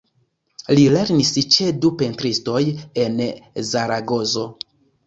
Li 0.77 0.85
lernis 0.95 1.33
ĉe 1.57 1.67
du 1.83 1.93
pentristoj 2.01 2.63
en 3.07 3.23
Zaragozo. 3.75 4.53